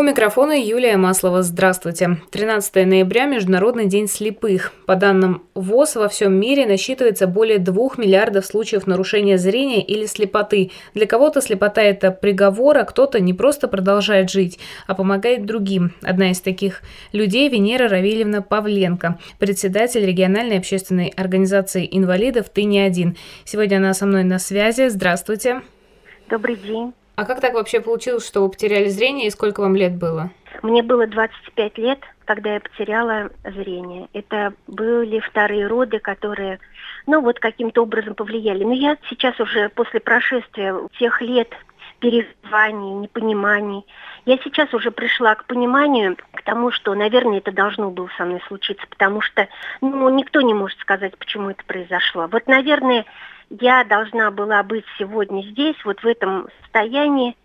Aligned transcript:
У 0.00 0.02
микрофона 0.02 0.58
Юлия 0.58 0.96
Маслова. 0.96 1.42
Здравствуйте. 1.42 2.16
13 2.30 2.86
ноября– 2.86 3.24
Международный 3.26 3.84
день 3.84 4.08
слепых. 4.08 4.72
По 4.86 4.96
данным 4.96 5.42
ВОЗ, 5.54 5.96
во 5.96 6.08
всем 6.08 6.32
мире 6.40 6.64
насчитывается 6.64 7.26
более 7.26 7.58
2 7.58 7.90
миллиардов 7.98 8.46
случаев 8.46 8.86
нарушения 8.86 9.36
зрения 9.36 9.84
или 9.84 10.06
слепоты. 10.06 10.70
Для 10.94 11.06
кого-то 11.06 11.42
слепота– 11.42 11.82
это 11.82 12.12
приговор, 12.12 12.78
а 12.78 12.84
кто-то 12.84 13.20
не 13.20 13.34
просто 13.34 13.68
продолжает 13.68 14.30
жить, 14.30 14.58
а 14.86 14.94
помогает 14.94 15.44
другим. 15.44 15.92
Одна 16.00 16.30
из 16.30 16.40
таких 16.40 16.80
людей– 17.12 17.46
Венера 17.50 17.86
Равильевна 17.86 18.40
Павленко, 18.40 19.18
председатель 19.38 20.06
региональной 20.06 20.56
общественной 20.56 21.12
организации 21.14 21.86
инвалидов 21.92 22.46
«Ты 22.48 22.64
не 22.64 22.80
один». 22.80 23.18
Сегодня 23.44 23.76
она 23.76 23.92
со 23.92 24.06
мной 24.06 24.24
на 24.24 24.38
связи. 24.38 24.88
Здравствуйте. 24.88 25.60
Добрый 26.30 26.56
день. 26.56 26.94
А 27.20 27.26
как 27.26 27.42
так 27.42 27.52
вообще 27.52 27.82
получилось, 27.82 28.26
что 28.26 28.40
вы 28.40 28.48
потеряли 28.48 28.88
зрение 28.88 29.26
и 29.26 29.30
сколько 29.30 29.60
вам 29.60 29.76
лет 29.76 29.94
было? 29.94 30.30
Мне 30.62 30.82
было 30.82 31.06
25 31.06 31.76
лет, 31.76 31.98
когда 32.24 32.54
я 32.54 32.60
потеряла 32.60 33.28
зрение. 33.44 34.08
Это 34.14 34.54
были 34.66 35.20
вторые 35.20 35.66
роды, 35.66 35.98
которые, 35.98 36.60
ну 37.06 37.20
вот 37.20 37.38
каким-то 37.38 37.82
образом 37.82 38.14
повлияли. 38.14 38.64
Но 38.64 38.72
я 38.72 38.96
сейчас 39.10 39.38
уже 39.38 39.68
после 39.68 40.00
прошествия 40.00 40.74
тех 40.98 41.20
лет 41.20 41.50
переживаний, 41.98 42.94
непониманий, 42.94 43.84
я 44.24 44.38
сейчас 44.38 44.72
уже 44.72 44.90
пришла 44.90 45.34
к 45.34 45.44
пониманию, 45.44 46.16
к 46.32 46.42
тому, 46.42 46.70
что, 46.70 46.94
наверное, 46.94 47.38
это 47.38 47.52
должно 47.52 47.90
было 47.90 48.08
со 48.16 48.24
мной 48.24 48.40
случиться, 48.48 48.86
потому 48.88 49.20
что, 49.20 49.46
ну, 49.82 50.08
никто 50.08 50.40
не 50.40 50.54
может 50.54 50.78
сказать, 50.78 51.18
почему 51.18 51.50
это 51.50 51.62
произошло. 51.66 52.28
Вот, 52.32 52.46
наверное, 52.46 53.04
я 53.50 53.84
должна 53.84 54.30
была 54.30 54.62
быть 54.62 54.84
сегодня 54.98 55.42
здесь, 55.42 55.76
вот 55.84 56.00
в 56.02 56.06
этом 56.06 56.48
состоянии, 56.62 57.36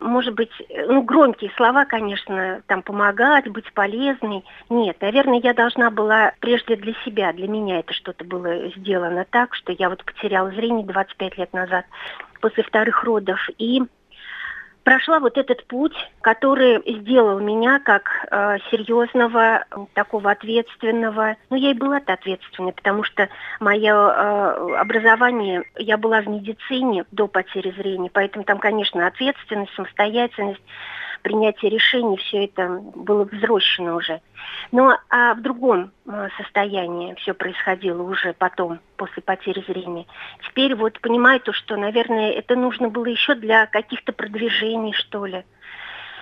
может 0.00 0.34
быть, 0.34 0.50
ну, 0.86 1.02
громкие 1.02 1.50
слова, 1.56 1.84
конечно, 1.84 2.62
там 2.66 2.82
помогать, 2.82 3.48
быть 3.48 3.70
полезной. 3.74 4.44
Нет, 4.70 4.96
наверное, 5.00 5.40
я 5.40 5.52
должна 5.52 5.90
была 5.90 6.32
прежде 6.40 6.76
для 6.76 6.94
себя, 7.04 7.32
для 7.32 7.48
меня 7.48 7.80
это 7.80 7.92
что-то 7.92 8.24
было 8.24 8.70
сделано 8.76 9.26
так, 9.28 9.54
что 9.54 9.72
я 9.72 9.90
вот 9.90 10.04
потеряла 10.04 10.50
зрение 10.50 10.86
25 10.86 11.38
лет 11.38 11.52
назад 11.52 11.84
после 12.40 12.62
вторых 12.62 13.04
родов. 13.04 13.38
И 13.58 13.82
прошла 14.90 15.20
вот 15.20 15.38
этот 15.38 15.64
путь, 15.68 15.94
который 16.20 16.82
сделал 17.00 17.38
меня 17.38 17.78
как 17.78 18.10
э, 18.28 18.56
серьезного, 18.72 19.64
такого 19.94 20.32
ответственного. 20.32 21.36
Ну, 21.48 21.56
я 21.56 21.70
и 21.70 21.74
была-то 21.74 22.14
ответственной, 22.14 22.72
потому 22.72 23.04
что 23.04 23.28
мое 23.60 23.94
э, 23.94 24.74
образование, 24.78 25.62
я 25.76 25.96
была 25.96 26.22
в 26.22 26.26
медицине 26.26 27.04
до 27.12 27.28
потери 27.28 27.70
зрения, 27.70 28.10
поэтому 28.12 28.44
там, 28.44 28.58
конечно, 28.58 29.06
ответственность, 29.06 29.72
самостоятельность, 29.76 30.60
принятие 31.22 31.70
решений, 31.70 32.16
все 32.16 32.44
это 32.44 32.68
было 32.94 33.24
взрощено 33.24 33.96
уже. 33.96 34.20
Но 34.72 34.96
а 35.08 35.34
в 35.34 35.42
другом 35.42 35.92
а, 36.06 36.28
состоянии 36.36 37.14
все 37.14 37.34
происходило 37.34 38.02
уже 38.02 38.32
потом, 38.32 38.80
после 38.96 39.22
потери 39.22 39.64
зрения. 39.66 40.06
Теперь 40.46 40.74
вот 40.74 41.00
понимаю 41.00 41.40
то, 41.40 41.52
что, 41.52 41.76
наверное, 41.76 42.30
это 42.32 42.56
нужно 42.56 42.88
было 42.88 43.06
еще 43.06 43.34
для 43.34 43.66
каких-то 43.66 44.12
продвижений, 44.12 44.92
что 44.92 45.26
ли 45.26 45.44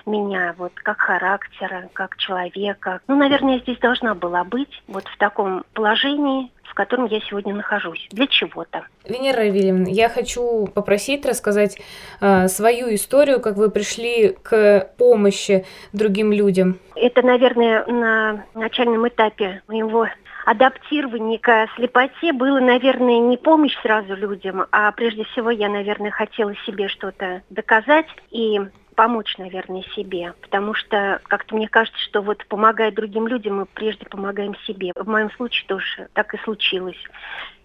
меня, 0.06 0.54
вот 0.56 0.72
как 0.74 1.00
характера, 1.00 1.88
как 1.92 2.16
человека. 2.16 3.00
Ну, 3.06 3.16
наверное, 3.16 3.54
я 3.54 3.60
здесь 3.60 3.78
должна 3.78 4.14
была 4.14 4.44
быть 4.44 4.82
вот 4.88 5.06
в 5.06 5.16
таком 5.18 5.64
положении, 5.74 6.50
в 6.68 6.74
котором 6.74 7.06
я 7.06 7.20
сегодня 7.20 7.54
нахожусь, 7.54 8.06
для 8.10 8.26
чего-то. 8.26 8.84
Венера 9.04 9.38
Равильевна, 9.38 9.86
я 9.88 10.08
хочу 10.08 10.66
попросить 10.66 11.24
рассказать 11.26 11.78
э, 12.20 12.48
свою 12.48 12.94
историю, 12.94 13.40
как 13.40 13.56
вы 13.56 13.70
пришли 13.70 14.36
к 14.42 14.90
помощи 14.98 15.64
другим 15.92 16.32
людям. 16.32 16.78
Это, 16.94 17.22
наверное, 17.22 17.84
на 17.86 18.44
начальном 18.54 19.06
этапе 19.08 19.62
моего 19.68 20.08
адаптирование 20.44 21.38
к 21.38 21.68
слепоте 21.76 22.32
было, 22.32 22.58
наверное, 22.58 23.18
не 23.18 23.36
помощь 23.36 23.76
сразу 23.82 24.14
людям, 24.14 24.66
а 24.72 24.90
прежде 24.92 25.24
всего 25.24 25.50
я, 25.50 25.68
наверное, 25.68 26.10
хотела 26.10 26.54
себе 26.64 26.88
что-то 26.88 27.42
доказать 27.50 28.06
и 28.30 28.58
помочь, 28.98 29.38
наверное, 29.38 29.84
себе. 29.94 30.34
Потому 30.40 30.74
что 30.74 31.20
как-то 31.28 31.54
мне 31.54 31.68
кажется, 31.68 32.00
что 32.00 32.20
вот 32.20 32.44
помогая 32.46 32.90
другим 32.90 33.28
людям, 33.28 33.58
мы 33.58 33.66
прежде 33.66 34.04
помогаем 34.04 34.56
себе. 34.66 34.90
В 34.96 35.08
моем 35.08 35.30
случае 35.30 35.68
тоже 35.68 36.08
так 36.14 36.34
и 36.34 36.38
случилось. 36.38 36.98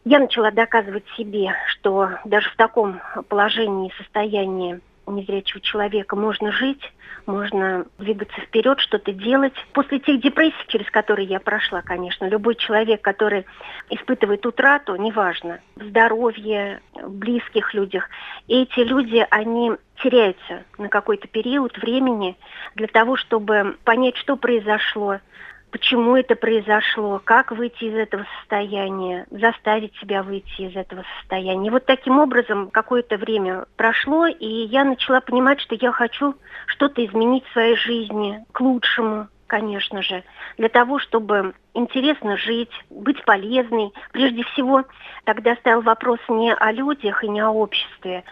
Я 0.05 0.19
начала 0.19 0.51
доказывать 0.51 1.05
себе, 1.17 1.55
что 1.69 2.11
даже 2.23 2.51
в 2.51 2.55
таком 2.55 3.01
положении, 3.29 3.91
состоянии 3.97 4.79
незрячего 5.07 5.61
человека 5.61 6.15
можно 6.15 6.51
жить, 6.51 6.81
можно 7.25 7.85
двигаться 7.97 8.39
вперед, 8.41 8.79
что-то 8.79 9.11
делать. 9.11 9.53
После 9.73 9.99
тех 9.99 10.21
депрессий, 10.21 10.65
через 10.67 10.89
которые 10.91 11.27
я 11.27 11.39
прошла, 11.39 11.81
конечно, 11.81 12.25
любой 12.25 12.55
человек, 12.55 13.01
который 13.01 13.45
испытывает 13.89 14.45
утрату, 14.45 14.95
неважно, 14.95 15.59
в 15.75 15.83
здоровье, 15.83 16.81
в 16.95 17.11
близких 17.11 17.73
людях, 17.73 18.09
эти 18.47 18.79
люди, 18.79 19.25
они 19.29 19.73
теряются 20.01 20.63
на 20.77 20.89
какой-то 20.89 21.27
период 21.27 21.77
времени 21.77 22.35
для 22.75 22.87
того, 22.87 23.15
чтобы 23.15 23.77
понять, 23.83 24.17
что 24.17 24.35
произошло, 24.35 25.19
почему 25.73 26.15
это 26.15 26.35
произошло, 26.35 27.19
как 27.25 27.51
выйти 27.51 27.85
из 27.85 27.95
этого 27.95 28.25
состояния, 28.39 29.25
заставить 29.31 29.93
себя 29.95 30.21
выйти 30.21 30.61
из 30.61 30.75
этого 30.75 31.03
состояния. 31.19 31.67
И 31.67 31.71
вот 31.71 31.87
таким 31.87 32.19
образом 32.19 32.69
какое-то 32.69 33.17
время 33.17 33.65
прошло, 33.75 34.27
и 34.27 34.45
я 34.45 34.83
начала 34.85 35.19
понимать, 35.19 35.59
что 35.61 35.73
я 35.73 35.91
хочу 35.91 36.35
что-то 36.67 37.03
изменить 37.03 37.43
в 37.47 37.53
своей 37.53 37.75
жизни 37.75 38.45
к 38.51 38.61
лучшему, 38.61 39.27
конечно 39.47 40.03
же, 40.03 40.23
для 40.59 40.69
того, 40.69 40.99
чтобы 40.99 41.55
интересно 41.73 42.37
жить, 42.37 42.71
быть 42.91 43.25
полезной. 43.25 43.91
Прежде 44.11 44.43
всего, 44.43 44.83
тогда 45.23 45.55
стоял 45.55 45.81
вопрос 45.81 46.19
не 46.29 46.53
о 46.53 46.71
людях 46.71 47.23
и 47.23 47.27
не 47.27 47.41
о 47.41 47.49
обществе, 47.49 48.23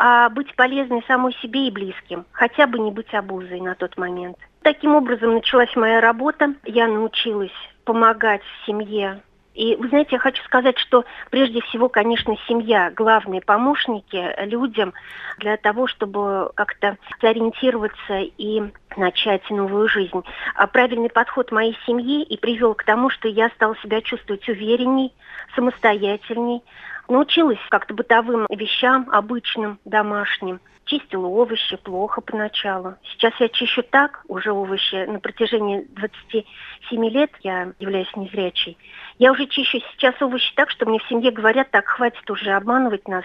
а 0.00 0.28
быть 0.30 0.52
полезной 0.56 1.04
самой 1.06 1.32
себе 1.34 1.68
и 1.68 1.70
близким, 1.70 2.26
хотя 2.32 2.66
бы 2.66 2.80
не 2.80 2.90
быть 2.90 3.14
обузой 3.14 3.60
на 3.60 3.76
тот 3.76 3.96
момент. 3.96 4.36
Таким 4.68 4.96
образом 4.96 5.32
началась 5.32 5.74
моя 5.76 5.98
работа. 5.98 6.52
Я 6.66 6.88
научилась 6.88 7.54
помогать 7.86 8.42
семье. 8.66 9.22
И 9.54 9.74
вы 9.76 9.88
знаете, 9.88 10.10
я 10.12 10.18
хочу 10.18 10.44
сказать, 10.44 10.76
что 10.76 11.06
прежде 11.30 11.62
всего, 11.62 11.88
конечно, 11.88 12.36
семья, 12.46 12.92
главные 12.94 13.40
помощники 13.40 14.34
людям 14.44 14.92
для 15.38 15.56
того, 15.56 15.86
чтобы 15.86 16.50
как-то 16.54 16.98
сориентироваться 17.18 18.18
и 18.18 18.62
начать 18.94 19.48
новую 19.48 19.88
жизнь. 19.88 20.22
А 20.54 20.66
правильный 20.66 21.08
подход 21.08 21.50
моей 21.50 21.74
семьи 21.86 22.22
и 22.22 22.36
привел 22.36 22.74
к 22.74 22.84
тому, 22.84 23.08
что 23.08 23.26
я 23.26 23.48
стала 23.48 23.74
себя 23.78 24.02
чувствовать 24.02 24.46
уверенней, 24.50 25.14
самостоятельней, 25.54 26.62
научилась 27.08 27.58
как-то 27.70 27.94
бытовым 27.94 28.46
вещам, 28.50 29.08
обычным, 29.10 29.78
домашним 29.84 30.60
чистила 30.88 31.26
овощи 31.26 31.76
плохо 31.76 32.20
поначалу. 32.20 32.94
Сейчас 33.04 33.34
я 33.38 33.48
чищу 33.48 33.82
так 33.82 34.22
уже 34.26 34.52
овощи 34.52 35.06
на 35.06 35.20
протяжении 35.20 35.86
27 35.90 37.08
лет, 37.10 37.30
я 37.42 37.72
являюсь 37.78 38.14
незрячей. 38.16 38.76
Я 39.18 39.32
уже 39.32 39.46
чищу 39.46 39.78
сейчас 39.92 40.20
овощи 40.20 40.52
так, 40.56 40.70
что 40.70 40.86
мне 40.86 40.98
в 40.98 41.08
семье 41.08 41.30
говорят, 41.30 41.70
так, 41.70 41.86
хватит 41.86 42.28
уже 42.30 42.52
обманывать 42.52 43.06
нас. 43.06 43.24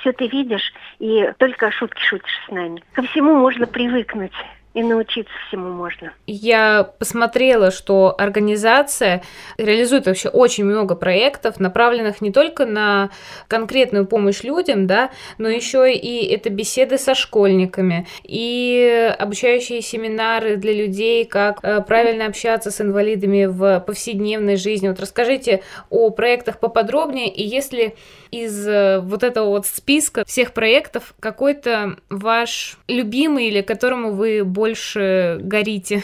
Все 0.00 0.12
ты 0.12 0.26
видишь, 0.26 0.72
и 0.98 1.32
только 1.38 1.70
шутки 1.70 2.02
шутишь 2.02 2.40
с 2.46 2.50
нами. 2.50 2.82
Ко 2.92 3.02
всему 3.02 3.36
можно 3.36 3.66
привыкнуть 3.66 4.32
и 4.74 4.82
научиться 4.82 5.32
всему 5.48 5.70
можно. 5.70 6.12
Я 6.26 6.90
посмотрела, 6.98 7.70
что 7.70 8.14
организация 8.18 9.22
реализует 9.56 10.06
вообще 10.06 10.28
очень 10.28 10.64
много 10.64 10.96
проектов, 10.96 11.60
направленных 11.60 12.20
не 12.20 12.32
только 12.32 12.66
на 12.66 13.10
конкретную 13.46 14.06
помощь 14.06 14.42
людям, 14.42 14.88
да, 14.88 15.10
но 15.38 15.48
еще 15.48 15.92
и 15.92 16.26
это 16.26 16.50
беседы 16.50 16.98
со 16.98 17.14
школьниками, 17.14 18.06
и 18.24 19.14
обучающие 19.16 19.80
семинары 19.80 20.56
для 20.56 20.72
людей, 20.72 21.24
как 21.24 21.60
э, 21.62 21.80
правильно 21.80 22.26
общаться 22.26 22.72
с 22.72 22.80
инвалидами 22.80 23.46
в 23.46 23.80
повседневной 23.80 24.56
жизни. 24.56 24.88
Вот 24.88 24.98
расскажите 24.98 25.62
о 25.88 26.10
проектах 26.10 26.58
поподробнее, 26.58 27.28
и 27.28 27.44
если 27.46 27.94
из 28.34 28.66
э, 28.66 29.00
вот 29.00 29.22
этого 29.22 29.46
вот 29.46 29.66
списка 29.66 30.24
всех 30.24 30.52
проектов 30.52 31.14
какой-то 31.20 31.96
ваш 32.10 32.76
любимый 32.88 33.46
или 33.46 33.62
которому 33.62 34.12
вы 34.12 34.44
больше 34.44 35.38
горите? 35.40 36.02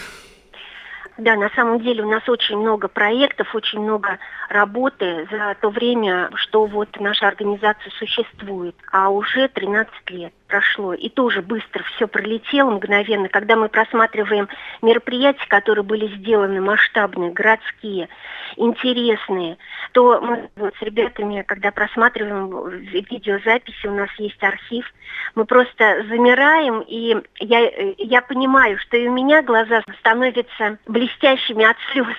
Да, 1.19 1.37
на 1.37 1.51
самом 1.51 1.81
деле 1.81 2.03
у 2.03 2.11
нас 2.11 2.27
очень 2.29 2.57
много 2.57 2.89
проектов, 2.89 3.55
очень 3.55 3.81
много 3.81 4.19
работы 4.49 5.29
за 5.31 5.55
то 5.61 5.69
время, 5.69 6.31
что 6.35 6.65
вот 6.65 6.89
наша 6.99 7.29
организация 7.29 7.91
существует, 7.99 8.75
а 8.91 9.11
уже 9.11 9.49
13 9.49 9.93
лет 10.11 10.33
прошло, 10.51 10.93
и 10.95 11.09
тоже 11.09 11.43
быстро 11.43 11.85
все 11.95 12.09
пролетело 12.09 12.71
мгновенно, 12.71 13.29
когда 13.29 13.55
мы 13.57 13.69
просматриваем 13.69 14.49
мероприятия, 14.83 15.47
которые 15.47 15.85
были 15.85 16.09
сделаны 16.17 16.61
масштабные, 16.61 17.31
городские, 17.31 18.09
интересные, 18.57 19.57
что 19.87 20.21
мы 20.21 20.51
вот 20.57 20.75
с 20.77 20.83
ребятами, 20.83 21.43
когда 21.47 21.71
просматриваем 21.71 22.69
видеозаписи, 22.69 23.87
у 23.87 23.95
нас 23.95 24.11
есть 24.19 24.43
архив, 24.43 24.93
мы 25.35 25.45
просто 25.45 26.05
замираем, 26.09 26.81
и 26.81 27.17
я, 27.39 27.71
я 27.99 28.21
понимаю, 28.23 28.79
что 28.79 28.97
и 28.97 29.07
у 29.07 29.13
меня 29.13 29.43
глаза 29.43 29.83
становятся 30.01 30.79
блестящими 30.87 31.65
от 31.65 31.77
слез. 31.93 32.17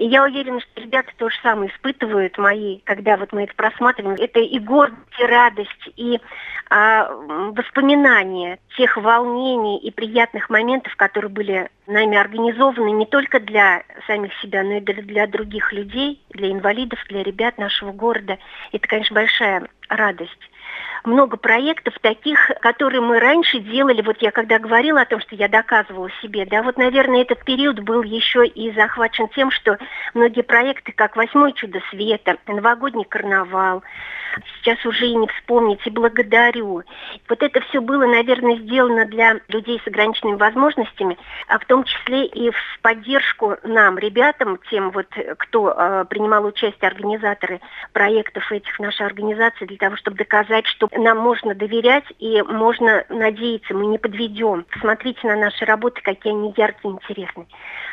И 0.00 0.06
я 0.06 0.24
уверена, 0.24 0.60
что 0.60 0.80
ребята 0.80 1.12
то 1.18 1.28
же 1.28 1.36
самое 1.42 1.70
испытывают 1.70 2.38
мои, 2.38 2.78
когда 2.84 3.18
вот 3.18 3.34
мы 3.34 3.44
это 3.44 3.54
просматриваем. 3.54 4.16
Это 4.18 4.40
и 4.40 4.58
гордость, 4.58 5.18
и 5.18 5.24
радость, 5.24 5.90
и 5.94 6.18
а, 6.70 7.12
воспоминания 7.54 8.60
тех 8.78 8.96
волнений 8.96 9.78
и 9.78 9.90
приятных 9.90 10.48
моментов, 10.48 10.96
которые 10.96 11.30
были 11.30 11.68
нами 11.86 12.16
организованы 12.16 12.92
не 12.92 13.04
только 13.04 13.40
для 13.40 13.82
самих 14.06 14.32
себя, 14.40 14.62
но 14.62 14.78
и 14.78 14.80
для, 14.80 15.02
для 15.02 15.26
других 15.26 15.70
людей, 15.70 16.22
для 16.30 16.50
инвалидов, 16.50 16.98
для 17.10 17.22
ребят 17.22 17.58
нашего 17.58 17.92
города. 17.92 18.38
Это, 18.72 18.88
конечно, 18.88 19.14
большая 19.14 19.68
радость 19.90 20.50
много 21.04 21.36
проектов 21.36 21.94
таких, 22.00 22.50
которые 22.60 23.00
мы 23.00 23.20
раньше 23.20 23.58
делали. 23.58 24.02
Вот 24.02 24.20
я 24.20 24.30
когда 24.30 24.58
говорила 24.58 25.00
о 25.00 25.06
том, 25.06 25.20
что 25.20 25.34
я 25.34 25.48
доказывала 25.48 26.10
себе, 26.22 26.46
да, 26.46 26.62
вот, 26.62 26.76
наверное, 26.76 27.22
этот 27.22 27.44
период 27.44 27.80
был 27.80 28.02
еще 28.02 28.46
и 28.46 28.72
захвачен 28.72 29.28
тем, 29.28 29.50
что 29.50 29.78
многие 30.14 30.42
проекты, 30.42 30.92
как 30.92 31.16
«Восьмое 31.16 31.52
чудо 31.52 31.80
света», 31.90 32.36
«Новогодний 32.46 33.04
карнавал», 33.04 33.82
сейчас 34.58 34.84
уже 34.84 35.06
и 35.06 35.14
не 35.14 35.26
вспомнить, 35.28 35.84
и 35.86 35.90
благодарю. 35.90 36.82
Вот 37.28 37.42
это 37.42 37.60
все 37.62 37.80
было, 37.80 38.06
наверное, 38.06 38.56
сделано 38.56 39.06
для 39.06 39.40
людей 39.48 39.80
с 39.82 39.86
ограниченными 39.86 40.36
возможностями, 40.36 41.18
а 41.48 41.58
в 41.58 41.64
том 41.64 41.84
числе 41.84 42.26
и 42.26 42.50
в 42.50 42.78
поддержку 42.82 43.56
нам, 43.62 43.98
ребятам, 43.98 44.58
тем 44.70 44.90
вот, 44.90 45.06
кто 45.38 45.74
э, 45.76 46.04
принимал 46.08 46.44
участие, 46.44 46.88
организаторы 46.88 47.60
проектов 47.92 48.50
этих 48.52 48.78
нашей 48.78 49.06
организации, 49.06 49.66
для 49.66 49.76
того, 49.76 49.96
чтобы 49.96 50.16
доказать, 50.16 50.66
что 50.66 50.79
нам 50.92 51.18
можно 51.18 51.54
доверять 51.54 52.04
и 52.18 52.42
можно 52.42 53.04
надеяться, 53.08 53.74
мы 53.74 53.86
не 53.86 53.98
подведем. 53.98 54.66
Смотрите 54.80 55.26
на 55.26 55.36
наши 55.36 55.64
работы, 55.64 56.00
какие 56.02 56.32
они 56.32 56.54
яркие 56.56 56.94
интересные. 56.94 57.46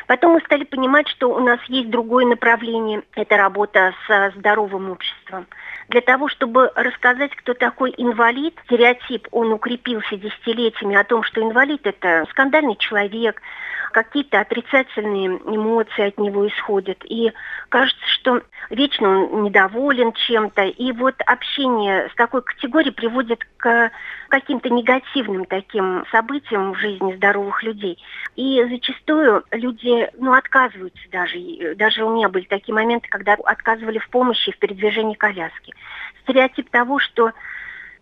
Потом 0.06 0.32
мы 0.32 0.40
стали 0.40 0.64
понимать, 0.64 1.08
что 1.08 1.28
у 1.28 1.40
нас 1.40 1.60
есть 1.68 1.90
другое 1.90 2.24
направление, 2.26 3.02
это 3.14 3.36
работа 3.36 3.92
с 4.06 4.32
здоровым 4.36 4.90
обществом. 4.90 5.46
Для 5.88 6.00
того, 6.00 6.28
чтобы 6.28 6.70
рассказать, 6.74 7.34
кто 7.34 7.54
такой 7.54 7.94
инвалид, 7.96 8.54
стереотип, 8.64 9.28
он 9.30 9.52
укрепился 9.52 10.16
десятилетиями 10.16 10.96
о 10.96 11.04
том, 11.04 11.22
что 11.22 11.42
инвалид– 11.42 11.80
это 11.86 12.26
скандальный 12.30 12.76
человек, 12.76 13.42
какие-то 13.90 14.40
отрицательные 14.40 15.28
эмоции 15.28 16.08
от 16.08 16.18
него 16.18 16.46
исходят. 16.46 16.98
И 17.04 17.32
кажется, 17.68 18.06
что 18.08 18.42
вечно 18.70 19.24
он 19.24 19.44
недоволен 19.44 20.12
чем-то. 20.12 20.64
И 20.64 20.92
вот 20.92 21.14
общение 21.26 22.08
с 22.10 22.14
такой 22.14 22.42
категорией 22.42 22.92
приводит 22.92 23.46
к 23.56 23.90
каким-то 24.28 24.70
негативным 24.70 25.44
таким 25.44 26.04
событиям 26.10 26.72
в 26.74 26.78
жизни 26.78 27.14
здоровых 27.16 27.62
людей. 27.62 27.98
И 28.36 28.62
зачастую 28.68 29.44
люди 29.52 30.08
ну, 30.18 30.32
отказываются 30.32 31.02
даже. 31.10 31.74
Даже 31.76 32.04
у 32.04 32.14
меня 32.14 32.28
были 32.28 32.44
такие 32.44 32.74
моменты, 32.74 33.08
когда 33.08 33.34
отказывали 33.34 33.98
в 33.98 34.08
помощи 34.10 34.52
в 34.52 34.58
передвижении 34.58 35.14
коляски. 35.14 35.74
Стереотип 36.22 36.70
того, 36.70 36.98
что 36.98 37.32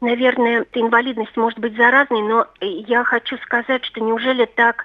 наверное, 0.00 0.66
инвалидность 0.72 1.36
может 1.36 1.58
быть 1.58 1.76
заразной, 1.76 2.22
но 2.22 2.46
я 2.60 3.04
хочу 3.04 3.36
сказать, 3.38 3.84
что 3.84 4.00
неужели 4.00 4.44
так 4.44 4.84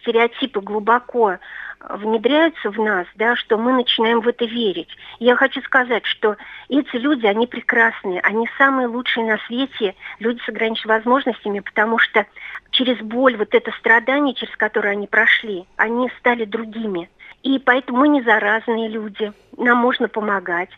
стереотипы 0.00 0.60
глубоко 0.60 1.38
внедряются 1.80 2.70
в 2.70 2.78
нас, 2.78 3.06
да, 3.14 3.36
что 3.36 3.56
мы 3.56 3.72
начинаем 3.72 4.20
в 4.20 4.28
это 4.28 4.44
верить. 4.44 4.88
Я 5.20 5.36
хочу 5.36 5.60
сказать, 5.62 6.04
что 6.06 6.36
эти 6.68 6.96
люди, 6.96 7.26
они 7.26 7.46
прекрасные, 7.46 8.20
они 8.20 8.48
самые 8.58 8.88
лучшие 8.88 9.26
на 9.26 9.38
свете, 9.46 9.94
люди 10.18 10.40
с 10.44 10.48
ограниченными 10.48 10.98
возможностями, 10.98 11.60
потому 11.60 11.98
что 11.98 12.26
через 12.70 12.98
боль, 12.98 13.36
вот 13.36 13.54
это 13.54 13.70
страдание, 13.78 14.34
через 14.34 14.56
которое 14.56 14.90
они 14.90 15.06
прошли, 15.06 15.66
они 15.76 16.10
стали 16.18 16.44
другими. 16.44 17.08
И 17.42 17.58
поэтому 17.58 18.00
мы 18.00 18.08
не 18.08 18.22
заразные 18.22 18.88
люди, 18.88 19.32
нам 19.56 19.78
можно 19.78 20.08
помогать. 20.08 20.70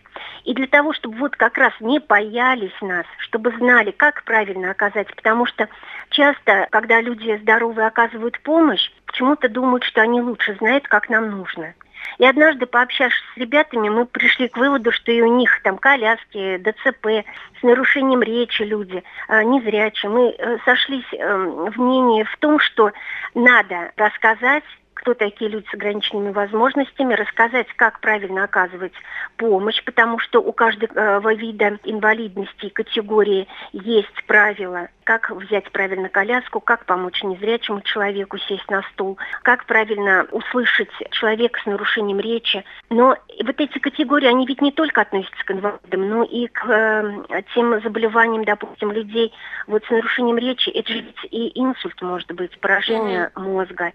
И 0.45 0.55
для 0.55 0.67
того, 0.67 0.93
чтобы 0.93 1.17
вот 1.17 1.37
как 1.37 1.57
раз 1.57 1.73
не 1.81 1.99
боялись 2.01 2.75
нас, 2.81 3.07
чтобы 3.19 3.51
знали, 3.53 3.91
как 3.91 4.25
правильно 4.25 4.71
оказать, 4.71 5.15
потому 5.15 5.47
что 5.47 5.69
часто, 6.11 6.69
когда 6.71 7.01
люди 7.01 7.39
здоровые 7.43 7.87
оказывают 7.87 8.41
помощь, 8.41 8.91
почему-то 9.07 9.49
думают, 9.49 9.85
что 9.85 10.03
они 10.03 10.21
лучше 10.21 10.55
знают, 10.57 10.87
как 10.87 11.09
нам 11.09 11.31
нужно. 11.31 11.75
И 12.19 12.27
однажды, 12.27 12.67
пообщавшись 12.67 13.23
с 13.35 13.37
ребятами, 13.39 13.89
мы 13.89 14.07
пришли 14.07 14.49
к 14.49 14.57
выводу, 14.57 14.93
что 14.93 15.13
и 15.13 15.21
у 15.21 15.37
них 15.37 15.63
там 15.63 15.79
коляски, 15.79 16.59
ДЦП, 16.59 17.27
с 17.59 17.63
нарушением 17.63 18.23
речи 18.23 18.63
люди, 18.63 19.03
э, 19.29 19.43
незрячие. 19.43 20.11
Мы 20.11 20.35
э, 20.37 20.59
сошлись 20.65 21.07
э, 21.13 21.37
в 21.37 21.81
мнении 21.81 22.23
в 22.25 22.37
том, 22.39 22.59
что 22.59 22.93
надо 23.35 23.93
рассказать 23.97 24.65
кто 25.01 25.15
такие 25.15 25.51
люди 25.51 25.67
с 25.71 25.75
ограниченными 25.75 26.31
возможностями, 26.31 27.15
рассказать, 27.15 27.67
как 27.77 28.01
правильно 28.01 28.45
оказывать 28.45 28.93
помощь, 29.39 29.83
потому 29.85 30.19
что 30.19 30.41
у 30.41 30.53
каждого 30.53 31.35
вида 31.35 31.79
инвалидности 31.85 32.67
и 32.67 32.71
категории 32.71 33.49
есть 33.73 34.25
правила 34.27 34.89
как 35.11 35.31
взять 35.31 35.69
правильно 35.73 36.09
коляску, 36.09 36.61
как 36.61 36.85
помочь 36.85 37.25
незрячему 37.25 37.81
человеку 37.81 38.39
сесть 38.39 38.71
на 38.71 38.83
стул, 38.93 39.19
как 39.43 39.65
правильно 39.67 40.25
услышать 40.31 40.91
человека 41.11 41.59
с 41.61 41.67
нарушением 41.67 42.21
речи. 42.21 42.65
Но 42.91 43.17
вот 43.43 43.61
эти 43.61 43.79
категории, 43.81 44.29
они 44.29 44.47
ведь 44.47 44.63
не 44.63 44.71
только 44.71 45.01
относятся 45.01 45.45
к 45.45 45.51
инвалидам, 45.51 46.09
но 46.09 46.23
и 46.23 46.47
к 46.47 46.65
э, 46.65 47.43
тем 47.55 47.83
заболеваниям, 47.83 48.45
допустим, 48.45 48.93
людей 48.93 49.33
вот 49.67 49.85
с 49.85 49.91
нарушением 49.91 50.39
речи. 50.39 50.69
Это 50.71 50.93
же 50.93 51.01
ведь 51.01 51.25
и 51.33 51.61
инсульт 51.61 52.01
может 52.03 52.31
быть, 52.33 52.57
поражение 52.61 53.33
мозга. 53.35 53.93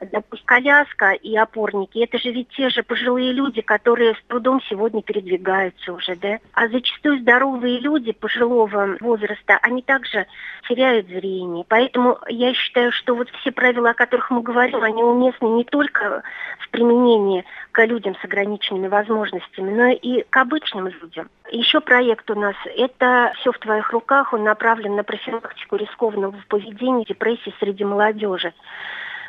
Допустим, 0.00 0.45
коляска 0.46 1.12
и 1.12 1.36
опорники, 1.36 1.98
это 1.98 2.18
же 2.18 2.30
ведь 2.30 2.48
те 2.50 2.70
же 2.70 2.82
пожилые 2.82 3.32
люди, 3.32 3.60
которые 3.60 4.14
с 4.14 4.22
трудом 4.28 4.62
сегодня 4.68 5.02
передвигаются 5.02 5.92
уже, 5.92 6.16
да? 6.16 6.38
А 6.54 6.68
зачастую 6.68 7.18
здоровые 7.18 7.80
люди 7.80 8.12
пожилого 8.12 8.96
возраста, 9.00 9.58
они 9.60 9.82
также 9.82 10.26
теряют 10.68 11.08
зрение. 11.08 11.64
Поэтому 11.68 12.18
я 12.28 12.54
считаю, 12.54 12.92
что 12.92 13.14
вот 13.14 13.28
все 13.40 13.50
правила, 13.50 13.90
о 13.90 13.94
которых 13.94 14.30
мы 14.30 14.40
говорим, 14.40 14.82
они 14.82 15.02
уместны 15.02 15.46
не 15.48 15.64
только 15.64 16.22
в 16.60 16.70
применении 16.70 17.44
к 17.72 17.84
людям 17.84 18.16
с 18.20 18.24
ограниченными 18.24 18.88
возможностями, 18.88 19.70
но 19.70 19.88
и 19.88 20.22
к 20.22 20.36
обычным 20.36 20.88
людям. 20.88 21.28
Еще 21.50 21.80
проект 21.80 22.30
у 22.30 22.34
нас– 22.34 22.56
это 22.76 23.32
«Все 23.36 23.52
в 23.52 23.58
твоих 23.58 23.90
руках». 23.92 24.32
Он 24.32 24.44
направлен 24.44 24.96
на 24.96 25.04
профилактику 25.04 25.76
рискованного 25.76 26.34
поведения, 26.48 27.04
депрессии 27.04 27.54
среди 27.58 27.84
молодежи 27.84 28.52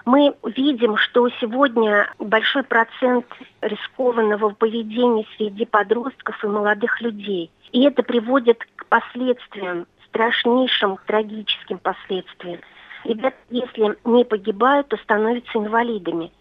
мы 0.07 0.33
видим, 0.55 0.95
что 0.95 1.27
сегодня 1.41 2.09
большой 2.17 2.63
процент 2.63 3.25
рискованного 3.59 4.51
поведения 4.51 5.25
среди 5.35 5.65
подростков 5.65 6.41
и 6.43 6.47
молодых 6.47 7.01
людей. 7.01 7.51
И 7.73 7.83
это 7.83 8.03
приводит 8.03 8.65
к 8.77 8.85
последствиям 8.85 9.85
страшнейшим 10.07 10.97
трагическим 11.05 11.79
последствиям. 11.79 12.61
Ребята, 13.03 13.35
если 13.49 13.97
не 14.05 14.23
погибают, 14.23 14.87
то 14.87 14.97
становятся 14.97 15.59
инвалидами. 15.59 16.31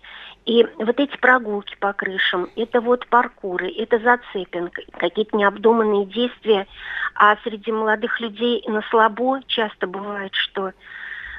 И 0.44 0.64
вот 0.76 1.00
эти 1.00 1.16
прогулки 1.16 1.76
по 1.80 1.92
крышам, 1.92 2.49
это 2.54 2.80
вот 2.80 3.04
паркуры, 3.08 3.68
это 3.68 3.99
зацепинг, 3.99 4.78
какие-то 4.92 5.37
необдуманные 5.37 6.06
действия. 6.06 6.68
А 7.16 7.37
среди 7.42 7.73
молодых 7.73 8.20
людей 8.20 8.62
на 8.68 8.82
слабо 8.82 9.40
часто 9.49 9.88
бывает, 9.88 10.32
что 10.35 10.70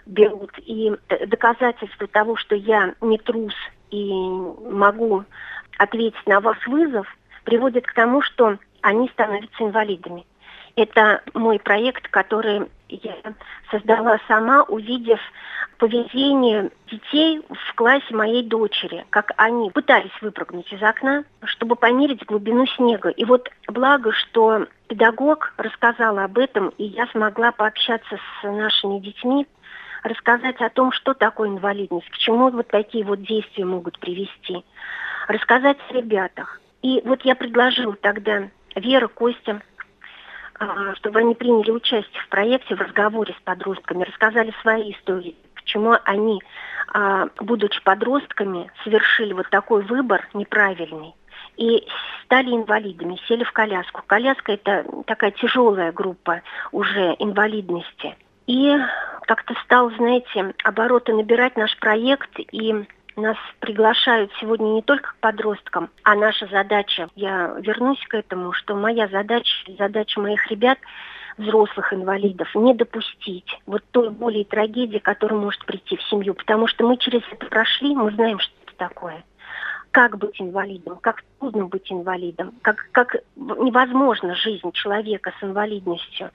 берут. 0.07 0.51
И 0.65 0.91
доказательство 1.27 2.07
того, 2.07 2.35
что 2.35 2.55
я 2.55 2.93
не 3.01 3.17
трус 3.17 3.53
и 3.91 4.11
могу 4.11 5.23
ответить 5.77 6.25
на 6.25 6.39
ваш 6.39 6.65
вызов, 6.67 7.07
приводит 7.43 7.85
к 7.85 7.93
тому, 7.93 8.21
что 8.21 8.57
они 8.81 9.07
становятся 9.09 9.63
инвалидами. 9.63 10.25
Это 10.75 11.21
мой 11.33 11.59
проект, 11.59 12.07
который 12.09 12.67
я 12.89 13.15
создала 13.71 14.19
сама, 14.27 14.63
увидев 14.63 15.19
поведение 15.77 16.71
детей 16.89 17.41
в 17.49 17.75
классе 17.75 18.13
моей 18.15 18.43
дочери, 18.43 19.05
как 19.09 19.31
они 19.37 19.71
пытались 19.71 20.11
выпрыгнуть 20.21 20.71
из 20.71 20.81
окна, 20.81 21.23
чтобы 21.45 21.75
померить 21.75 22.25
глубину 22.25 22.65
снега. 22.67 23.09
И 23.09 23.25
вот 23.25 23.49
благо, 23.67 24.11
что 24.11 24.67
педагог 24.87 25.53
рассказала 25.57 26.23
об 26.23 26.37
этом, 26.37 26.69
и 26.77 26.85
я 26.85 27.07
смогла 27.07 27.51
пообщаться 27.51 28.17
с 28.17 28.43
нашими 28.43 28.99
детьми, 28.99 29.47
рассказать 30.07 30.61
о 30.61 30.69
том, 30.69 30.91
что 30.91 31.13
такое 31.13 31.49
инвалидность, 31.49 32.09
к 32.09 32.17
чему 32.17 32.49
вот 32.49 32.67
такие 32.67 33.03
вот 33.03 33.21
действия 33.21 33.65
могут 33.65 33.99
привести, 33.99 34.63
рассказать 35.27 35.77
о 35.89 35.93
ребятах. 35.93 36.59
И 36.81 37.01
вот 37.05 37.23
я 37.23 37.35
предложила 37.35 37.95
тогда 37.95 38.49
Вера, 38.75 39.07
Костя, 39.07 39.61
а, 40.59 40.95
чтобы 40.95 41.19
они 41.19 41.35
приняли 41.35 41.71
участие 41.71 42.21
в 42.21 42.29
проекте, 42.29 42.75
в 42.75 42.81
разговоре 42.81 43.35
с 43.37 43.41
подростками, 43.43 44.03
рассказали 44.03 44.53
свои 44.61 44.91
истории, 44.91 45.35
почему 45.55 45.95
они, 46.03 46.41
а, 46.93 47.27
будучи 47.39 47.83
подростками, 47.83 48.71
совершили 48.83 49.33
вот 49.33 49.49
такой 49.49 49.83
выбор 49.83 50.27
неправильный. 50.33 51.13
и 51.55 51.87
стали 52.23 52.51
инвалидами, 52.51 53.19
сели 53.27 53.43
в 53.43 53.51
коляску. 53.51 54.03
Коляска– 54.05 54.51
это 54.53 54.85
такая 55.07 55.31
тяжелая 55.31 55.91
группа 55.91 56.41
уже 56.71 57.15
инвалидности. 57.17 58.15
И 58.47 58.73
как-то 59.23 59.53
стал, 59.65 59.91
знаете, 59.91 60.53
обороты 60.63 61.13
набирать 61.13 61.57
наш 61.57 61.77
проект, 61.77 62.31
и 62.39 62.85
нас 63.17 63.37
приглашают 63.59 64.31
сегодня 64.39 64.67
не 64.69 64.81
только 64.81 65.11
к 65.11 65.15
подросткам, 65.17 65.89
а 66.03 66.15
наша 66.15 66.47
задача, 66.47 67.09
я 67.15 67.55
вернусь 67.59 68.01
к 68.07 68.13
этому, 68.13 68.53
что 68.53 68.75
моя 68.75 69.07
задача, 69.07 69.51
задача 69.77 70.21
моих 70.21 70.47
ребят, 70.49 70.77
взрослых 71.37 71.93
инвалидов, 71.93 72.47
не 72.55 72.73
допустить 72.73 73.59
вот 73.65 73.83
той 73.91 74.09
боли 74.09 74.39
и 74.39 74.43
трагедии, 74.43 74.97
которая 74.97 75.39
может 75.39 75.63
прийти 75.65 75.97
в 75.97 76.03
семью. 76.03 76.33
Потому 76.33 76.67
что 76.67 76.87
мы 76.87 76.97
через 76.97 77.21
это 77.31 77.45
прошли, 77.45 77.95
мы 77.95 78.11
знаем, 78.11 78.39
что 78.39 78.53
это 78.65 78.75
такое. 78.77 79.23
Как 79.91 80.17
быть 80.17 80.39
инвалидом, 80.39 80.97
как 81.01 81.23
трудно 81.39 81.65
быть 81.65 81.91
инвалидом, 81.91 82.53
как, 82.61 82.87
как 82.91 83.15
невозможна 83.35 84.35
жизнь 84.35 84.71
человека 84.71 85.33
с 85.39 85.43
инвалидностью 85.43 86.31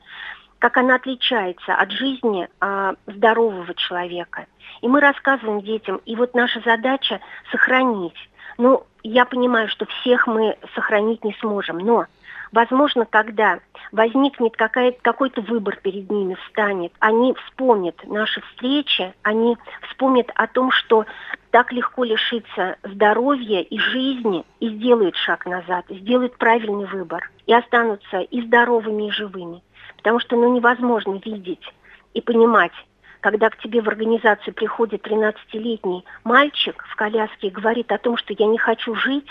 как 0.63 0.77
она 0.77 0.95
отличается 0.95 1.75
от 1.75 1.91
жизни 1.91 2.49
а, 2.61 2.95
здорового 3.09 3.75
человека. 3.75 4.47
И 4.81 4.87
мы 4.87 5.01
рассказываем 5.01 5.61
детям, 5.61 6.01
и 6.07 6.15
вот 6.15 6.35
наша 6.35 6.61
задача 6.61 7.19
сохранить. 7.51 8.15
Ну, 8.59 8.87
я 9.03 9.25
понимаю, 9.25 9.67
что 9.67 9.87
всех 9.87 10.29
мы 10.29 10.57
сохранить 10.77 11.25
не 11.25 11.35
сможем, 11.41 11.79
но 11.79 12.07
Возможно, 12.53 13.07
когда 13.07 13.61
возникнет 13.93 14.55
какой-то 14.59 15.41
выбор 15.41 15.79
перед 15.83 16.11
ними, 16.11 16.37
встанет, 16.47 16.93
они 16.99 17.35
вспомнят 17.47 17.97
наши 18.05 18.43
встречи, 18.43 19.15
они 19.23 19.57
вспомнят 19.89 20.31
о 20.35 20.47
том, 20.47 20.71
что 20.71 21.07
так 21.51 21.73
легко 21.73 22.05
лишиться 22.05 22.77
здоровья 22.83 23.61
и 23.61 23.79
жизни, 23.79 24.45
и 24.61 24.69
сделают 24.69 25.17
шаг 25.17 25.47
назад, 25.47 25.87
сделают 25.89 26.37
правильный 26.37 26.85
выбор, 26.85 27.31
и 27.47 27.55
останутся 27.55 28.21
и 28.21 28.43
здоровыми, 28.43 29.09
и 29.09 29.11
живыми. 29.11 29.63
Потому 30.03 30.19
что 30.19 30.37
ну, 30.37 30.53
невозможно 30.55 31.21
видеть 31.25 31.65
и 32.13 32.21
понимать, 32.21 32.73
когда 33.21 33.51
к 33.51 33.59
тебе 33.59 33.81
в 33.81 33.89
организацию 33.89 34.53
приходит 34.53 35.07
13-летний 35.07 36.05
мальчик 36.25 36.85
в 36.89 36.97
коляске 36.97 37.47
и 37.47 37.51
говорит 37.51 37.93
о 37.93 37.99
том, 37.99 38.17
что 38.17 38.35
я 38.37 38.47
не 38.47 38.59
хочу 38.59 38.97
жить, 38.97 39.29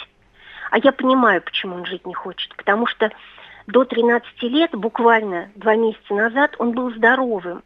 а 0.72 0.78
я 0.78 0.94
понимаю, 0.94 1.42
почему 1.42 1.76
он 1.76 1.86
жить 1.86 2.08
не 2.08 2.14
хочет. 2.14 2.56
Потому 2.56 2.88
что 2.88 3.12
до 3.68 3.84
13 3.84 4.44
лет, 4.44 4.72
буквально 4.72 5.50
два 5.56 5.76
месяца 5.76 6.14
назад, 6.14 6.56
он 6.58 6.72
был 6.72 6.92
здоровым. 6.92 7.64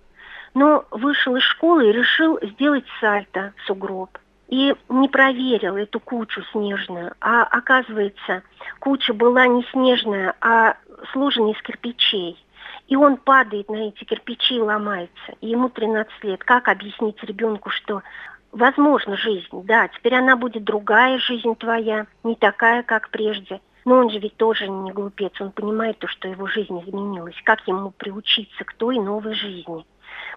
Но 0.56 0.86
вышел 0.90 1.36
из 1.36 1.44
школы 1.44 1.90
и 1.90 1.92
решил 1.92 2.40
сделать 2.42 2.86
сальто 3.00 3.54
в 3.58 3.68
сугроб 3.68 4.18
и 4.48 4.74
не 4.90 5.10
проверил 5.10 5.76
эту 5.76 6.00
кучу 6.00 6.42
снежную. 6.52 7.14
А 7.20 7.44
оказывается, 7.44 8.44
куча 8.80 9.14
была 9.14 9.48
не 9.48 9.64
снежная, 9.72 10.36
а 10.42 10.78
сложена 11.12 11.52
из 11.52 11.62
кирпичей. 11.62 12.38
И 12.88 12.96
он 12.96 13.18
падает 13.18 13.70
на 13.70 13.88
эти 13.88 14.04
кирпичи 14.04 14.56
и 14.56 14.62
ломается. 14.62 15.34
И 15.42 15.48
ему 15.48 15.70
13 15.70 16.24
лет. 16.24 16.44
Как 16.44 16.68
объяснить 16.68 17.22
ребенку, 17.24 17.70
что 17.70 18.04
возможно 18.52 19.18
жизнь, 19.18 19.64
да, 19.64 19.88
теперь 19.88 20.16
она 20.16 20.36
будет 20.36 20.64
другая 20.64 21.18
жизнь 21.18 21.56
твоя, 21.56 22.08
не 22.24 22.36
такая, 22.36 22.84
как 22.84 23.10
прежде. 23.10 23.60
Но 23.86 23.98
он 23.98 24.10
же 24.10 24.20
ведь 24.20 24.38
тоже 24.38 24.68
не 24.68 24.92
глупец, 24.92 25.34
он 25.40 25.52
понимает 25.52 26.00
то, 26.00 26.08
что 26.08 26.28
его 26.28 26.48
жизнь 26.48 26.80
изменилась. 26.82 27.36
Как 27.44 27.68
ему 27.68 27.92
приучиться 27.92 28.64
к 28.64 28.74
той 28.74 28.98
новой 28.98 29.36
жизни? 29.36 29.86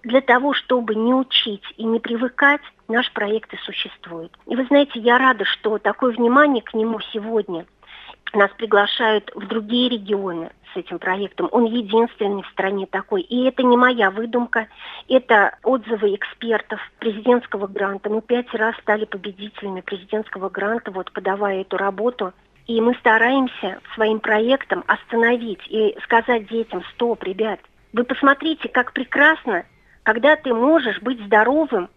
Для 0.03 0.21
того, 0.21 0.53
чтобы 0.53 0.95
не 0.95 1.13
учить 1.13 1.63
и 1.77 1.83
не 1.83 1.99
привыкать, 1.99 2.61
наш 2.87 3.11
проект 3.11 3.53
и 3.53 3.57
существует. 3.57 4.31
И 4.45 4.55
вы 4.55 4.65
знаете, 4.65 4.99
я 4.99 5.17
рада, 5.17 5.45
что 5.45 5.77
такое 5.77 6.13
внимание 6.13 6.61
к 6.61 6.73
нему 6.73 6.99
сегодня– 7.11 7.65
нас 8.33 8.51
приглашают 8.57 9.31
в 9.35 9.47
другие 9.47 9.89
регионы 9.89 10.51
с 10.73 10.77
этим 10.77 10.99
проектом. 10.99 11.49
Он 11.51 11.65
единственный 11.65 12.43
в 12.43 12.47
стране 12.47 12.85
такой. 12.85 13.21
И 13.21 13.45
это 13.45 13.63
не 13.63 13.75
моя 13.77 14.11
выдумка, 14.11 14.67
это 15.07 15.57
отзывы 15.63 16.15
экспертов 16.15 16.79
президентского 16.99 17.67
гранта. 17.67 18.09
Мы 18.09 18.21
пять 18.21 18.53
раз 18.53 18.75
стали 18.77 19.05
победителями 19.05 19.81
президентского 19.81 20.49
гранта, 20.49 20.91
вот 20.91 21.11
подавая 21.11 21.61
эту 21.61 21.77
работу. 21.77 22.33
И 22.67 22.79
мы 22.81 22.93
стараемся 22.95 23.79
своим 23.95 24.19
проектом 24.19 24.83
остановить 24.85 25.61
и 25.69 25.97
сказать 26.03 26.47
детям, 26.47 26.83
стоп, 26.93 27.23
ребят, 27.23 27.59
вы 27.93 28.03
посмотрите, 28.03 28.69
как 28.69 28.93
прекрасно, 28.93 29.65
когда 30.03 30.35
ты 30.35 30.53
можешь 30.53 31.01
быть 31.01 31.19
здоровым, 31.25 31.89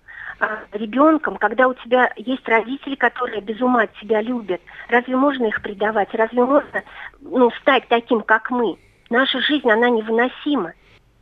ребенком, 0.72 1.36
когда 1.36 1.68
у 1.68 1.74
тебя 1.74 2.12
есть 2.16 2.46
родители, 2.48 2.94
которые 2.94 3.40
без 3.40 3.60
ума 3.60 3.86
тебя 4.00 4.20
любят, 4.20 4.60
разве 4.88 5.16
можно 5.16 5.46
их 5.46 5.62
предавать? 5.62 6.14
Разве 6.14 6.44
можно 6.44 6.82
ну, 7.20 7.50
стать 7.60 7.88
таким, 7.88 8.22
как 8.22 8.50
мы? 8.50 8.76
Наша 9.10 9.40
жизнь, 9.40 9.70
она 9.70 9.90
невыносима. 9.90 10.72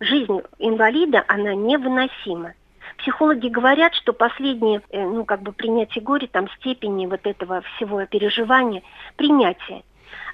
Жизнь 0.00 0.40
инвалида, 0.58 1.24
она 1.28 1.54
невыносима. 1.54 2.54
Психологи 2.98 3.48
говорят, 3.48 3.94
что 3.94 4.12
последнее, 4.12 4.82
э, 4.90 5.02
ну, 5.02 5.24
как 5.24 5.42
бы 5.42 5.52
принятие 5.52 6.02
горя, 6.02 6.26
там, 6.30 6.48
степени 6.58 7.06
вот 7.06 7.26
этого 7.26 7.62
всего 7.62 8.04
переживания, 8.06 8.82
принятие. 9.16 9.82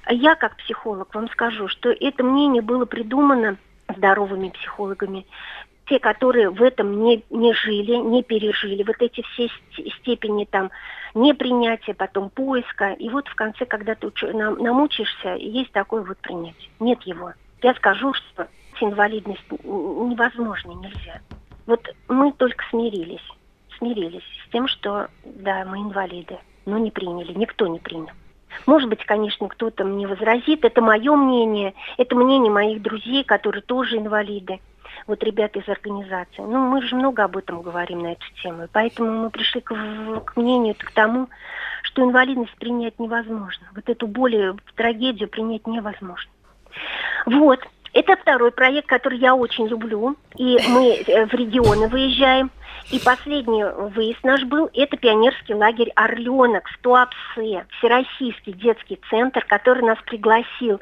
Я, 0.08 0.34
как 0.36 0.56
психолог, 0.56 1.14
вам 1.14 1.28
скажу, 1.30 1.68
что 1.68 1.90
это 1.90 2.22
мнение 2.22 2.62
было 2.62 2.84
придумано 2.84 3.56
здоровыми 3.88 4.50
психологами 4.50 5.26
те, 5.86 5.98
которые 5.98 6.50
в 6.50 6.62
этом 6.62 7.02
не, 7.02 7.24
не 7.30 7.52
жили, 7.54 7.96
не 7.96 8.22
пережили, 8.22 8.82
вот 8.82 8.96
эти 9.00 9.22
все 9.22 9.48
степени 10.00 10.44
там 10.44 10.70
непринятия, 11.14 11.94
потом 11.94 12.30
поиска. 12.30 12.92
И 12.92 13.08
вот 13.08 13.28
в 13.28 13.34
конце, 13.34 13.64
когда 13.64 13.94
ты 13.94 14.08
уч... 14.08 14.22
намучишься, 14.22 15.34
есть 15.34 15.72
такое 15.72 16.02
вот 16.02 16.18
принятие. 16.18 16.70
Нет 16.80 17.02
его. 17.02 17.32
Я 17.62 17.74
скажу, 17.74 18.12
что 18.14 18.48
инвалидность 18.80 19.44
невозможно, 19.50 20.72
нельзя. 20.72 21.20
Вот 21.66 21.88
мы 22.08 22.32
только 22.32 22.64
смирились, 22.70 23.26
смирились 23.78 24.22
с 24.44 24.50
тем, 24.50 24.68
что 24.68 25.08
да, 25.24 25.64
мы 25.64 25.78
инвалиды, 25.78 26.38
но 26.64 26.78
не 26.78 26.90
приняли, 26.90 27.32
никто 27.32 27.66
не 27.66 27.78
принял. 27.78 28.12
Может 28.66 28.88
быть, 28.88 29.04
конечно, 29.04 29.48
кто-то 29.48 29.84
мне 29.84 30.06
возразит, 30.06 30.64
это 30.64 30.80
мое 30.80 31.14
мнение, 31.14 31.74
это 31.98 32.14
мнение 32.14 32.50
моих 32.50 32.80
друзей, 32.82 33.24
которые 33.24 33.62
тоже 33.62 33.98
инвалиды 33.98 34.60
вот 35.06 35.22
ребят 35.22 35.56
из 35.56 35.68
организации. 35.68 36.42
Ну, 36.42 36.58
мы 36.68 36.82
же 36.82 36.96
много 36.96 37.24
об 37.24 37.36
этом 37.36 37.62
говорим 37.62 38.00
на 38.00 38.12
эту 38.12 38.26
тему, 38.42 38.68
поэтому 38.72 39.12
мы 39.12 39.30
пришли 39.30 39.60
к, 39.60 39.74
к 40.24 40.36
мнению, 40.36 40.74
к 40.78 40.90
тому, 40.92 41.28
что 41.82 42.02
инвалидность 42.02 42.56
принять 42.56 42.98
невозможно. 42.98 43.66
Вот 43.74 43.88
эту 43.88 44.06
боль, 44.06 44.54
трагедию 44.74 45.28
принять 45.28 45.66
невозможно. 45.66 46.30
Вот. 47.26 47.60
Это 47.92 48.14
второй 48.16 48.52
проект, 48.52 48.88
который 48.88 49.18
я 49.18 49.34
очень 49.34 49.68
люблю. 49.68 50.16
И 50.36 50.58
мы 50.68 50.96
э, 50.96 51.24
в 51.24 51.32
регионы 51.32 51.88
выезжаем. 51.88 52.50
И 52.92 53.00
последний 53.00 53.64
выезд 53.64 54.22
наш 54.22 54.44
был, 54.44 54.68
это 54.74 54.96
пионерский 54.96 55.54
лагерь 55.54 55.90
«Орленок» 55.96 56.68
в 56.68 56.78
Туапсе, 56.82 57.66
Всероссийский 57.78 58.52
детский 58.52 59.00
центр, 59.08 59.44
который 59.44 59.82
нас 59.82 59.98
пригласил 60.04 60.80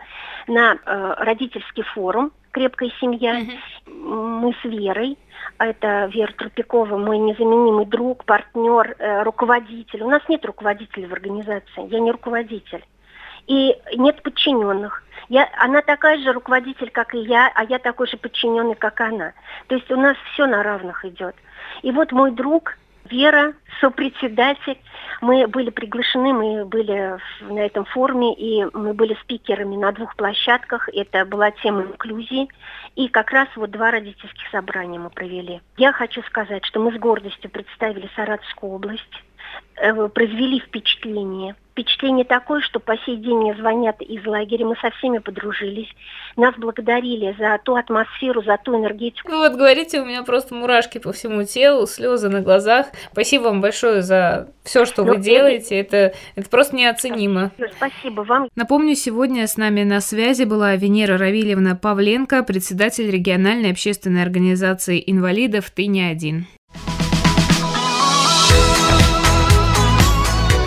на 0.49 0.75
э, 0.75 1.15
родительский 1.19 1.85
форум 1.85 2.33
крепкая 2.55 2.91
семья. 3.01 3.41
Mm-hmm. 3.41 4.41
Мы 4.41 4.55
с 4.63 4.65
Верой, 4.65 5.19
это 5.59 6.07
Вера 6.07 6.33
Тропикова, 6.33 6.97
мой 6.97 7.19
незаменимый 7.19 7.85
друг, 7.85 8.25
партнер, 8.25 8.95
э, 8.99 9.23
руководитель. 9.25 10.03
У 10.03 10.09
нас 10.09 10.23
нет 10.29 10.45
руководителя 10.47 11.09
в 11.09 11.13
организации, 11.13 11.91
я 11.91 12.01
не 12.01 12.13
руководитель. 12.13 12.85
И 13.47 13.77
нет 13.97 14.23
подчиненных. 14.23 15.03
Я, 15.29 15.51
она 15.59 15.83
такая 15.83 16.19
же 16.19 16.33
руководитель, 16.33 16.91
как 16.91 17.15
и 17.15 17.19
я, 17.19 17.51
а 17.55 17.65
я 17.65 17.79
такой 17.79 18.07
же 18.07 18.17
подчиненный, 18.17 18.75
как 18.75 19.01
она. 19.01 19.33
То 19.67 19.75
есть 19.75 19.91
у 19.91 19.97
нас 19.97 20.17
все 20.33 20.47
на 20.47 20.63
равных 20.63 21.05
идет. 21.05 21.35
И 21.83 21.91
вот 21.91 22.13
мой 22.13 22.31
друг, 22.31 22.79
Вера, 23.11 23.55
сопредседатель. 23.81 24.79
Мы 25.21 25.47
были 25.47 25.71
приглашены, 25.71 26.33
мы 26.33 26.65
были 26.65 27.19
на 27.41 27.59
этом 27.61 27.85
форуме, 27.85 28.35
и 28.35 28.65
мы 28.73 28.95
были 28.95 29.15
спикерами 29.23 29.77
на 29.77 29.93
двух 29.93 30.17
площадках. 30.17 30.89
Это 30.89 31.25
была 31.25 31.51
тема 31.51 31.83
инклюзии. 31.83 32.49
И 32.97 33.09
как 33.09 33.31
раз 33.31 33.49
вот 33.57 33.71
два 33.71 33.91
родительских 33.91 34.49
собрания 34.51 34.99
мы 34.99 35.11
провели. 35.11 35.61
Я 35.77 35.93
хочу 35.93 36.23
сказать, 36.23 36.65
что 36.65 36.81
мы 36.81 36.93
с 36.93 36.99
гордостью 36.99 37.51
представили 37.51 38.09
Саратовскую 38.17 38.73
область, 38.73 39.23
произвели 40.13 40.61
впечатление– 40.61 41.57
впечатление 41.75 42.25
такое, 42.25 42.61
что 42.61 42.79
по 42.79 42.97
сей 42.99 43.17
день 43.17 43.37
мне 43.37 43.55
звонят 43.55 44.01
из 44.01 44.25
лагеря, 44.25 44.65
мы 44.65 44.77
со 44.77 44.91
всеми 44.91 45.19
подружились, 45.19 45.89
нас 46.37 46.55
благодарили 46.57 47.35
за 47.37 47.59
ту 47.65 47.75
атмосферу, 47.75 48.43
за 48.43 48.57
ту 48.59 48.77
энергетику. 48.77 49.29
Ну 49.29 49.39
вот 49.39 49.57
говорите, 49.57 50.01
у 50.01 50.05
меня 50.05 50.23
просто 50.23 50.55
мурашки 50.55 50.99
по 50.99 51.13
всему 51.13 51.43
телу, 51.43 51.87
слезы 51.89 52.29
на 52.29 52.43
глазах. 52.43 52.87
Спасибо 53.11 53.45
вам 53.45 53.61
большое 53.61 54.03
за 54.03 54.49
все, 54.63 54.85
что 54.85 55.05
ну, 55.05 55.15
вы 55.15 55.21
делаете, 55.21 55.79
это, 55.81 56.15
это 56.37 56.49
просто 56.49 56.77
неоценимо. 56.77 57.51
Спасибо 57.77 58.21
вам. 58.21 58.49
Напомню, 58.55 58.95
сегодня 58.95 59.47
с 59.47 59.57
нами 59.57 59.83
на 59.83 60.01
связи 60.01 60.45
была 60.45 60.77
Венера 60.77 61.19
Равильевна 61.19 61.75
Павленко, 61.75 62.45
председатель 62.45 63.11
региональной 63.11 63.73
общественной 63.73 64.23
организации 64.23 65.03
инвалидов 65.05 65.71
«Ты 65.75 65.87
не 65.87 66.03
один». 66.03 66.47